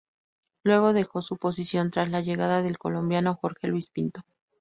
Luego 0.63 0.93
dejó 0.93 1.21
su 1.21 1.37
posición 1.37 1.91
tras 1.91 2.09
la 2.09 2.21
llegada 2.21 2.63
del 2.63 2.79
colombiano 2.79 3.35
Jorge 3.35 3.67
Luis 3.67 3.91
Pinto. 3.91 4.21